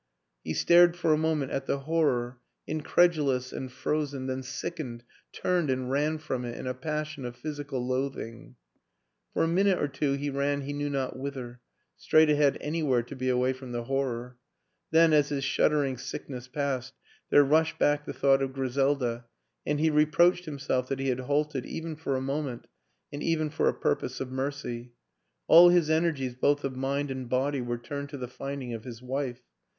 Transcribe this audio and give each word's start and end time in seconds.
He 0.43 0.55
stared 0.55 0.93
132 0.93 1.03
WILLIAM 1.03 1.43
AN 1.43 1.49
ENGLISHMAN 1.51 1.61
for 1.61 1.61
a 1.61 1.61
moment 1.61 1.61
at 1.61 1.65
the 1.67 1.85
horror, 1.85 2.39
incredulous 2.65 3.53
and 3.53 3.71
frozen 3.71 4.25
then 4.25 4.41
sickened, 4.41 5.03
turned 5.31 5.69
and 5.69 5.91
ran 5.91 6.17
from 6.17 6.43
it 6.43 6.57
in 6.57 6.65
a 6.65 6.73
passion 6.73 7.23
of 7.23 7.35
physical 7.35 7.85
loathing. 7.87 8.55
For 9.33 9.43
a 9.43 9.47
minute 9.47 9.77
or 9.77 9.87
two 9.87 10.13
he 10.13 10.31
ran 10.31 10.61
he 10.61 10.73
knew 10.73 10.89
not 10.89 11.19
whither 11.19 11.61
straight 11.97 12.31
ahead, 12.31 12.57
anywhere 12.61 13.03
to 13.03 13.15
be 13.15 13.29
away 13.29 13.53
from 13.53 13.73
the 13.73 13.83
horror; 13.83 14.37
then, 14.89 15.13
as 15.13 15.29
his 15.29 15.43
shuddering 15.43 15.99
sickness 15.99 16.47
passed, 16.47 16.95
there 17.29 17.43
rushed 17.43 17.77
back 17.77 18.05
the 18.05 18.13
thought 18.13 18.41
of 18.41 18.53
Griselda, 18.53 19.25
and 19.67 19.79
he 19.79 19.91
reproached 19.91 20.45
himself 20.45 20.89
that 20.89 20.97
he 20.97 21.09
had 21.09 21.19
halted 21.19 21.63
even 21.67 21.95
for 21.95 22.15
a 22.15 22.21
moment 22.21 22.65
and 23.13 23.21
even 23.21 23.51
for 23.51 23.67
a 23.69 23.73
purpose 23.79 24.19
of 24.19 24.31
mercy; 24.31 24.93
all 25.47 25.69
his 25.69 25.91
energies 25.91 26.33
both 26.33 26.63
of 26.63 26.75
mind 26.75 27.11
and 27.11 27.29
body 27.29 27.61
were 27.61 27.77
turned 27.77 28.09
to 28.09 28.17
the 28.17 28.27
finding 28.27 28.73
of 28.73 28.83
his 28.83 28.99
wife. 29.03 29.43